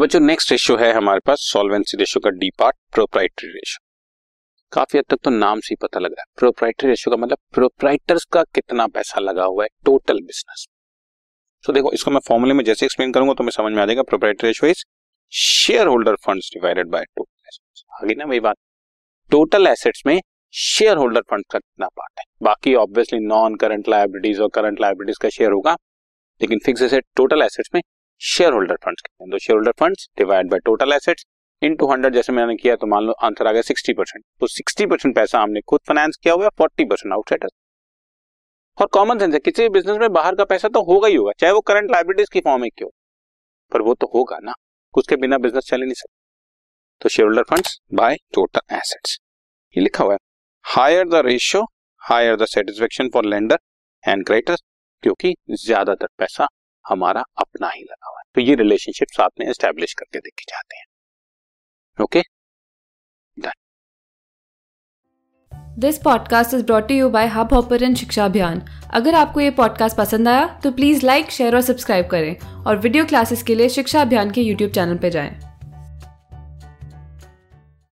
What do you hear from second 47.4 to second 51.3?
funds by total assets ये लिखा हुआ है higher the